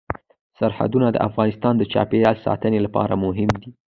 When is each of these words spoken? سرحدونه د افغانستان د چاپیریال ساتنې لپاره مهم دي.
سرحدونه 0.59 1.07
د 1.11 1.17
افغانستان 1.27 1.73
د 1.77 1.83
چاپیریال 1.93 2.35
ساتنې 2.45 2.79
لپاره 2.85 3.13
مهم 3.25 3.49
دي. 3.61 3.69